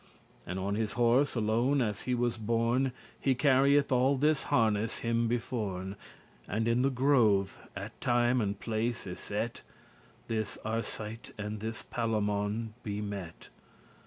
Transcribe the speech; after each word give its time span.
And 0.47 0.57
on 0.57 0.73
his 0.73 0.93
horse, 0.93 1.35
alone 1.35 1.79
as 1.79 2.01
he 2.09 2.15
was 2.15 2.35
born, 2.35 2.91
He 3.19 3.35
carrieth 3.35 3.91
all 3.91 4.15
this 4.15 4.45
harness 4.45 5.01
him 5.05 5.27
beforn; 5.27 5.95
And 6.47 6.67
in 6.67 6.81
the 6.81 6.89
grove, 6.89 7.55
at 7.75 8.01
time 8.01 8.41
and 8.41 8.59
place 8.59 9.05
y 9.05 9.13
set, 9.13 9.61
This 10.27 10.57
Arcite 10.65 11.33
and 11.37 11.59
this 11.59 11.83
Palamon 11.83 12.73
be 12.81 12.99
met. 12.99 13.49